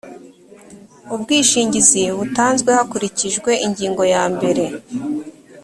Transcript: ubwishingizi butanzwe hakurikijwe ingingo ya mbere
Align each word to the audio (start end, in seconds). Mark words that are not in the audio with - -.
ubwishingizi 1.15 2.03
butanzwe 2.17 2.69
hakurikijwe 2.77 3.51
ingingo 3.65 4.03
ya 4.13 4.23
mbere 4.33 4.63